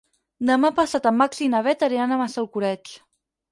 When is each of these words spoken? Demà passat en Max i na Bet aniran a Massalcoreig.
Demà 0.49 0.71
passat 0.79 1.09
en 1.09 1.19
Max 1.19 1.43
i 1.49 1.51
na 1.55 1.61
Bet 1.69 1.87
aniran 1.91 2.17
a 2.17 2.19
Massalcoreig. 2.25 2.97